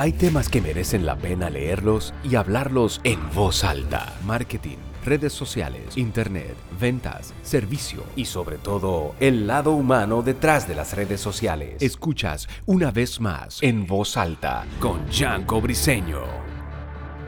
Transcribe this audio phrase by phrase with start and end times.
[0.00, 4.14] Hay temas que merecen la pena leerlos y hablarlos en voz alta.
[4.24, 10.96] Marketing, redes sociales, internet, ventas, servicio y sobre todo el lado humano detrás de las
[10.96, 11.82] redes sociales.
[11.82, 16.22] Escuchas una vez más en voz alta con Janko Briseño.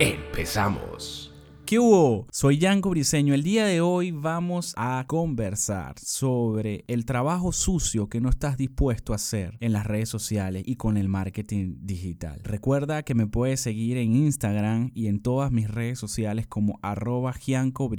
[0.00, 1.25] Empezamos.
[1.66, 2.28] ¿Qué hubo?
[2.30, 3.34] Soy Yanko Briseño.
[3.34, 9.12] El día de hoy vamos a conversar sobre el trabajo sucio que no estás dispuesto
[9.12, 12.40] a hacer en las redes sociales y con el marketing digital.
[12.44, 17.32] Recuerda que me puedes seguir en Instagram y en todas mis redes sociales como arroba
[17.32, 17.90] Gianco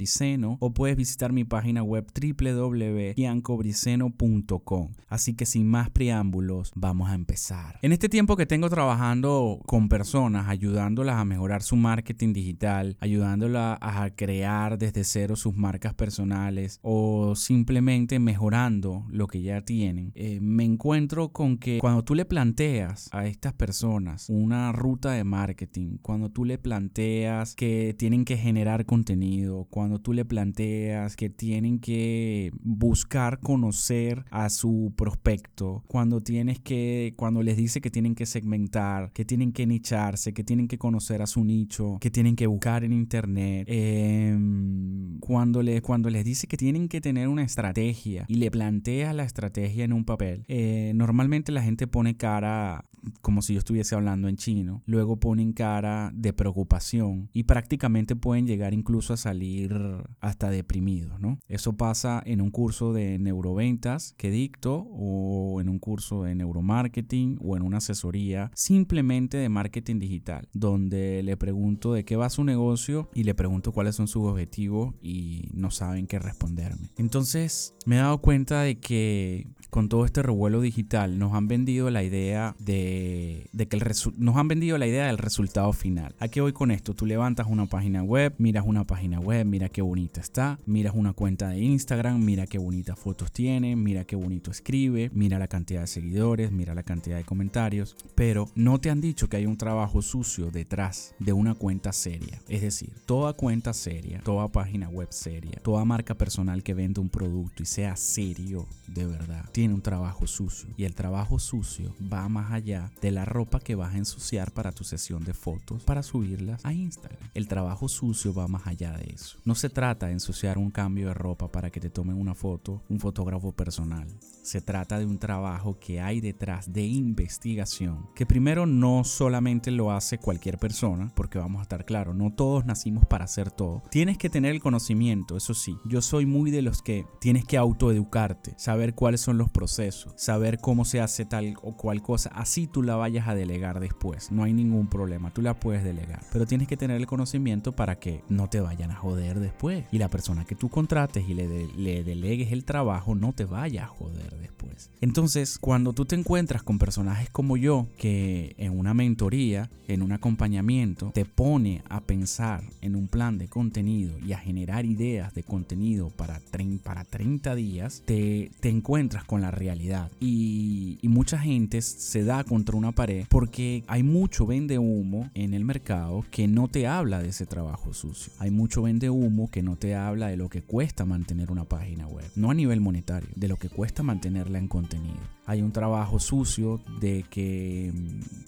[0.60, 4.92] o puedes visitar mi página web www.giancobriceno.com.
[5.08, 7.78] Así que sin más preámbulos, vamos a empezar.
[7.82, 13.57] En este tiempo que tengo trabajando con personas, ayudándolas a mejorar su marketing digital, ayudándolas
[13.58, 20.38] a, crear desde cero sus marcas personales o simplemente mejorando lo que ya tienen, eh,
[20.40, 25.98] me encuentro con que cuando tú le planteas a estas personas una ruta de marketing,
[26.00, 31.78] cuando tú le planteas que tienen que generar contenido, cuando tú le planteas que tienen
[31.78, 38.26] que buscar conocer a su prospecto, cuando tienes que, cuando les dice que tienen que
[38.26, 42.46] segmentar, que tienen que nicharse, que tienen que conocer a su nicho, que tienen que
[42.46, 48.24] buscar en internet, Em, cuando, le, cuando les dice que tienen que tener una estrategia
[48.28, 52.84] y le plantea la estrategia en un papel, eh, normalmente la gente pone cara
[53.20, 58.46] como si yo estuviese hablando en chino, luego ponen cara de preocupación y prácticamente pueden
[58.46, 59.74] llegar incluso a salir
[60.20, 61.38] hasta deprimidos, ¿no?
[61.48, 67.38] Eso pasa en un curso de neuroventas que dicto o en un curso de neuromarketing
[67.40, 72.44] o en una asesoría simplemente de marketing digital, donde le pregunto de qué va su
[72.44, 76.90] negocio y le pregunto cuáles son sus objetivos y no saben qué responderme.
[76.96, 81.90] Entonces me he dado cuenta de que con todo este revuelo digital nos han vendido
[81.90, 83.84] la idea de, que el
[84.16, 86.14] nos han vendido la idea del resultado final.
[86.18, 86.94] ¿A qué voy con esto?
[86.94, 91.12] Tú levantas una página web, miras una página web, mira qué bonita está, miras una
[91.12, 95.82] cuenta de Instagram, mira qué bonitas fotos tiene, mira qué bonito escribe, mira la cantidad
[95.82, 99.56] de seguidores, mira la cantidad de comentarios, pero no te han dicho que hay un
[99.56, 102.40] trabajo sucio detrás de una cuenta seria.
[102.48, 107.08] Es decir, toda cuenta seria, toda página web seria, toda marca personal que vende un
[107.08, 112.28] producto y sea serio de verdad tiene un trabajo sucio y el trabajo sucio va
[112.28, 116.04] más allá de la ropa que vas a ensuciar para tu sesión de fotos para
[116.04, 117.18] subirlas a Instagram.
[117.34, 119.40] El trabajo sucio va más allá de eso.
[119.44, 122.84] No se trata de ensuciar un cambio de ropa para que te tomen una foto
[122.88, 124.06] un fotógrafo personal.
[124.42, 129.90] Se trata de un trabajo que hay detrás de investigación, que primero no solamente lo
[129.90, 133.82] hace cualquier persona, porque vamos a estar claros, no todos nacimos para hacer todo.
[133.90, 135.76] Tienes que tener el conocimiento, eso sí.
[135.84, 140.58] Yo soy muy de los que tienes que autoeducarte, saber cuáles son los procesos, saber
[140.58, 144.30] cómo se hace tal o cual cosa, así tú la vayas a delegar después.
[144.30, 146.20] No hay ningún problema, tú la puedes delegar.
[146.32, 149.84] Pero tienes que tener el conocimiento para que no te vayan a joder después.
[149.90, 153.84] Y la persona que tú contrates y le, le delegues el trabajo no te vaya
[153.84, 154.90] a joder después.
[155.00, 160.12] Entonces, cuando tú te encuentras con personajes como yo, que en una mentoría, en un
[160.12, 165.42] acompañamiento, te pone a pensar en un plan de contenido y a generar ideas de
[165.42, 166.40] contenido para,
[166.82, 170.10] para 30 días, te, te encuentras con la realidad.
[170.20, 175.64] Y, mucha gente se da contra una pared porque hay mucho vende humo en el
[175.64, 178.32] mercado que no te habla de ese trabajo sucio.
[178.38, 182.06] Hay mucho vende humo que no te habla de lo que cuesta mantener una página
[182.06, 182.30] web.
[182.36, 186.78] No a nivel monetario, de lo que cuesta mantenerla en contenido hay un trabajo sucio
[187.00, 187.90] de que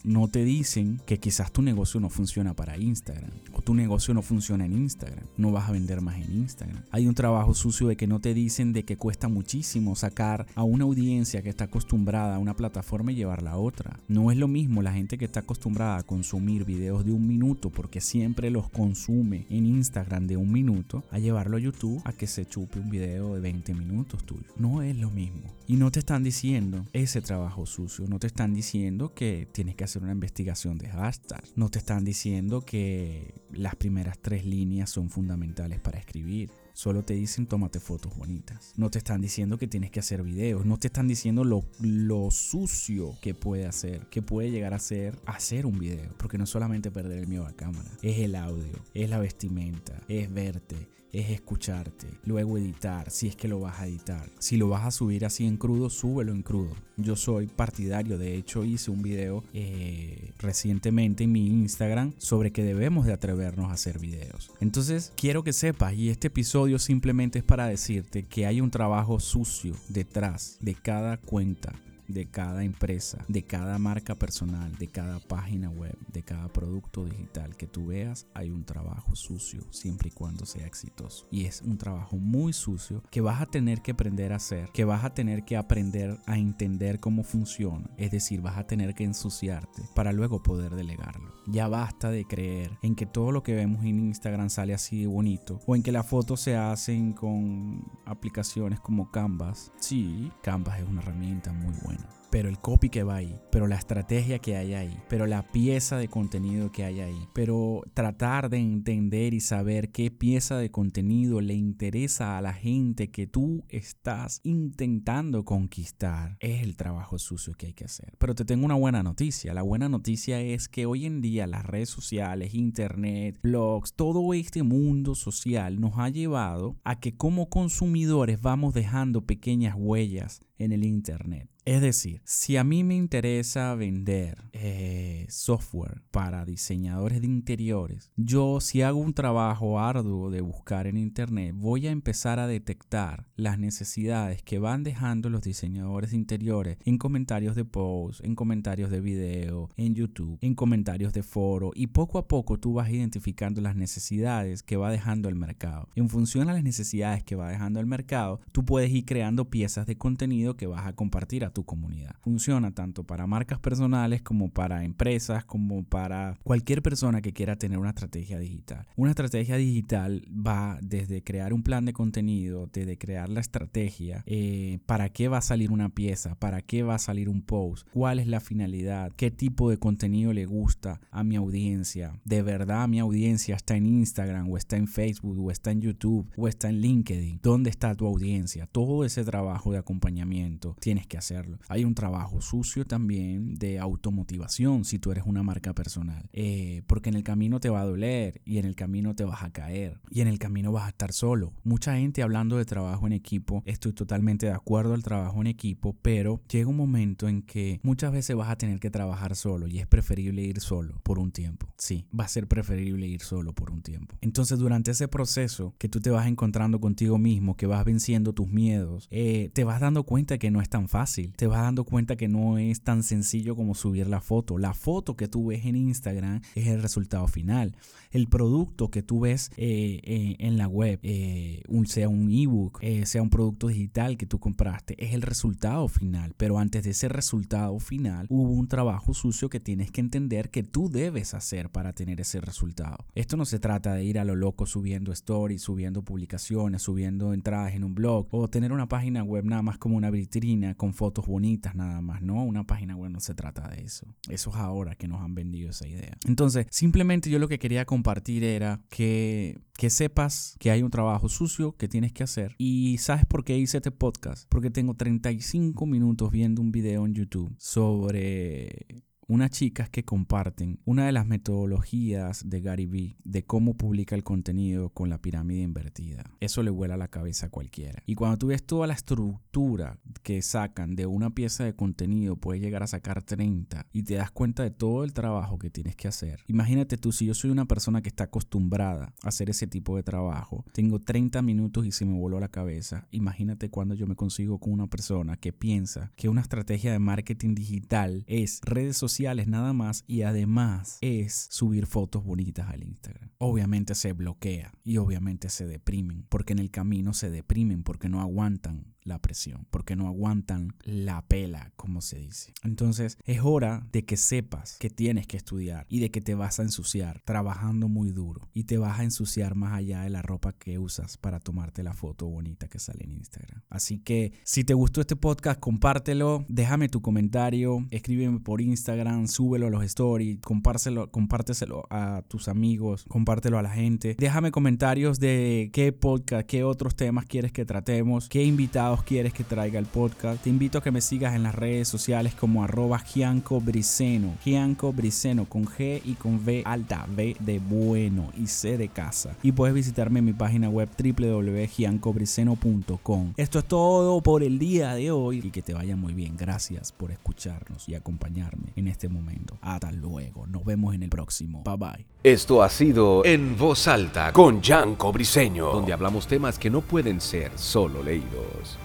[0.04, 4.22] no te dicen que quizás tu negocio no funciona para Instagram o tu negocio no
[4.22, 6.82] funciona en Instagram, no vas a vender más en Instagram.
[6.90, 10.62] Hay un trabajo sucio de que no te dicen de que cuesta muchísimo sacar a
[10.62, 13.98] una audiencia que está acostumbrada a una plataforma y llevarla a otra.
[14.08, 17.70] No es lo mismo la gente que está acostumbrada a consumir videos de un minuto
[17.70, 22.26] porque siempre los consume en Instagram de un minuto a llevarlo a YouTube a que
[22.26, 24.44] se chupe un video de 20 minutos tuyo.
[24.56, 25.42] No es lo mismo.
[25.66, 28.06] Y no te están diciendo ese trabajo sucio.
[28.08, 31.56] No te están diciendo que tienes que hacer una investigación de hashtags.
[31.56, 36.50] No te están diciendo que las primeras tres líneas son fundamentales para escribir.
[36.72, 38.72] Solo te dicen tómate fotos bonitas.
[38.76, 40.64] No te están diciendo que tienes que hacer videos.
[40.64, 45.18] No te están diciendo lo, lo sucio que puede hacer, que puede llegar a ser
[45.26, 46.10] hacer un video.
[46.18, 47.90] Porque no solamente perder el miedo a cámara.
[48.02, 53.48] Es el audio, es la vestimenta, es verte, es escucharte, luego editar, si es que
[53.48, 54.30] lo vas a editar.
[54.38, 56.74] Si lo vas a subir así en crudo, súbelo en crudo.
[56.96, 62.62] Yo soy partidario, de hecho hice un video eh, recientemente en mi Instagram sobre que
[62.62, 64.52] debemos de atrevernos a hacer videos.
[64.60, 69.20] Entonces quiero que sepas, y este episodio simplemente es para decirte que hay un trabajo
[69.20, 71.72] sucio detrás de cada cuenta
[72.12, 77.56] de cada empresa, de cada marca personal, de cada página web, de cada producto digital
[77.56, 81.26] que tú veas, hay un trabajo sucio siempre y cuando sea exitoso.
[81.30, 84.84] Y es un trabajo muy sucio que vas a tener que aprender a hacer, que
[84.84, 87.90] vas a tener que aprender a entender cómo funciona.
[87.96, 91.34] Es decir, vas a tener que ensuciarte para luego poder delegarlo.
[91.46, 95.06] Ya basta de creer en que todo lo que vemos en Instagram sale así de
[95.06, 99.72] bonito o en que las fotos se hacen con aplicaciones como Canvas.
[99.80, 101.99] Sí, Canvas es una herramienta muy buena
[102.30, 105.98] pero el copy que va ahí, pero la estrategia que hay ahí, pero la pieza
[105.98, 111.40] de contenido que hay ahí, pero tratar de entender y saber qué pieza de contenido
[111.40, 117.66] le interesa a la gente que tú estás intentando conquistar, es el trabajo sucio que
[117.66, 118.14] hay que hacer.
[118.18, 121.66] Pero te tengo una buena noticia, la buena noticia es que hoy en día las
[121.66, 128.40] redes sociales, internet, blogs, todo este mundo social nos ha llevado a que como consumidores
[128.40, 131.48] vamos dejando pequeñas huellas en el internet.
[131.70, 138.60] Es decir, si a mí me interesa vender eh, software para diseñadores de interiores, yo
[138.60, 143.60] si hago un trabajo arduo de buscar en Internet, voy a empezar a detectar las
[143.60, 149.00] necesidades que van dejando los diseñadores de interiores en comentarios de posts, en comentarios de
[149.00, 153.76] video, en YouTube, en comentarios de foro y poco a poco tú vas identificando las
[153.76, 155.88] necesidades que va dejando el mercado.
[155.94, 159.86] En función a las necesidades que va dejando el mercado, tú puedes ir creando piezas
[159.86, 162.16] de contenido que vas a compartir a tu comunidad.
[162.20, 167.78] Funciona tanto para marcas personales como para empresas, como para cualquier persona que quiera tener
[167.78, 168.86] una estrategia digital.
[168.96, 174.78] Una estrategia digital va desde crear un plan de contenido, desde crear la estrategia, eh,
[174.86, 178.18] para qué va a salir una pieza, para qué va a salir un post, cuál
[178.18, 182.12] es la finalidad, qué tipo de contenido le gusta a mi audiencia.
[182.24, 186.30] De verdad mi audiencia está en Instagram o está en Facebook o está en YouTube
[186.36, 187.40] o está en LinkedIn.
[187.42, 188.66] ¿Dónde está tu audiencia?
[188.66, 191.58] Todo ese trabajo de acompañamiento tienes que hacerlo.
[191.68, 196.28] Hay un trabajo sucio también de automotivación si tú eres una marca personal.
[196.32, 199.42] Eh, porque en el camino te va a doler y en el camino te vas
[199.42, 201.52] a caer y en el camino vas a estar solo.
[201.64, 205.96] Mucha gente hablando de trabajo en equipo, estoy totalmente de acuerdo al trabajo en equipo,
[206.02, 209.78] pero llega un momento en que muchas veces vas a tener que trabajar solo y
[209.78, 211.66] es preferible ir solo por un tiempo.
[211.76, 214.16] Sí, va a ser preferible ir solo por un tiempo.
[214.20, 218.48] Entonces durante ese proceso que tú te vas encontrando contigo mismo, que vas venciendo tus
[218.48, 221.29] miedos, eh, te vas dando cuenta que no es tan fácil.
[221.36, 224.58] Te vas dando cuenta que no es tan sencillo como subir la foto.
[224.58, 227.76] La foto que tú ves en Instagram es el resultado final.
[228.10, 233.22] El producto que tú ves eh, eh, en la web, eh, sea un ebook, sea
[233.22, 236.34] un producto digital que tú compraste, es el resultado final.
[236.36, 240.62] Pero antes de ese resultado final, hubo un trabajo sucio que tienes que entender que
[240.62, 243.06] tú debes hacer para tener ese resultado.
[243.14, 247.74] Esto no se trata de ir a lo loco subiendo stories, subiendo publicaciones, subiendo entradas
[247.74, 251.19] en un blog o tener una página web nada más como una vitrina con fotos
[251.26, 252.42] bonitas nada más, ¿no?
[252.44, 254.06] Una página web no se trata de eso.
[254.28, 256.16] Eso es ahora que nos han vendido esa idea.
[256.26, 261.28] Entonces, simplemente yo lo que quería compartir era que, que sepas que hay un trabajo
[261.28, 262.54] sucio que tienes que hacer.
[262.58, 264.48] Y ¿sabes por qué hice este podcast?
[264.48, 271.06] Porque tengo 35 minutos viendo un video en YouTube sobre unas chicas que comparten una
[271.06, 276.24] de las metodologías de Gary Vee de cómo publica el contenido con la pirámide invertida.
[276.40, 278.02] Eso le vuela la cabeza a cualquiera.
[278.06, 282.60] Y cuando tú ves toda la estructura que sacan de una pieza de contenido, puedes
[282.60, 286.08] llegar a sacar 30 y te das cuenta de todo el trabajo que tienes que
[286.08, 286.40] hacer.
[286.48, 290.02] Imagínate tú, si yo soy una persona que está acostumbrada a hacer ese tipo de
[290.02, 293.06] trabajo, tengo 30 minutos y se me voló la cabeza.
[293.12, 297.54] Imagínate cuando yo me consigo con una persona que piensa que una estrategia de marketing
[297.54, 303.30] digital es redes sociales nada más y además es subir fotos bonitas al Instagram.
[303.38, 308.20] Obviamente se bloquea y obviamente se deprimen porque en el camino se deprimen porque no
[308.20, 312.52] aguantan la presión, porque no aguantan la pela, como se dice.
[312.62, 316.60] Entonces es hora de que sepas que tienes que estudiar y de que te vas
[316.60, 320.52] a ensuciar trabajando muy duro y te vas a ensuciar más allá de la ropa
[320.52, 323.62] que usas para tomarte la foto bonita que sale en Instagram.
[323.68, 329.66] Así que si te gustó este podcast, compártelo, déjame tu comentario, escríbeme por Instagram, súbelo
[329.66, 334.16] a los stories, compártelo, compárteselo a tus amigos, compártelo a la gente.
[334.18, 339.44] Déjame comentarios de qué podcast, qué otros temas quieres que tratemos, qué invitados quieres que
[339.44, 342.98] traiga el podcast, te invito a que me sigas en las redes sociales como arroba
[342.98, 344.34] Gianco Briceno.
[344.44, 349.36] Gianco Briceno con G y con V alta, V de bueno y C de casa.
[349.42, 353.34] Y puedes visitarme en mi página web www.giancobriceno.com.
[353.36, 356.36] Esto es todo por el día de hoy y que te vaya muy bien.
[356.36, 359.56] Gracias por escucharnos y acompañarme en este momento.
[359.60, 360.48] Hasta luego.
[360.48, 361.62] Nos vemos en el próximo.
[361.64, 362.06] Bye bye.
[362.22, 367.20] Esto ha sido En Voz Alta con Gianco Briseño, donde hablamos temas que no pueden
[367.20, 368.79] ser solo leídos.